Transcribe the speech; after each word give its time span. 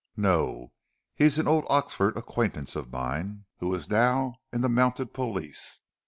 "No; 0.17 0.71
he 1.13 1.25
is 1.25 1.37
an 1.37 1.47
old 1.47 1.63
Oxford 1.69 2.17
acquaintance 2.17 2.75
of 2.75 2.91
mine, 2.91 3.45
who 3.59 3.71
is 3.75 3.87
now 3.87 4.33
in 4.51 4.61
the 4.61 4.67
Mounted 4.67 5.13
Police." 5.13 5.77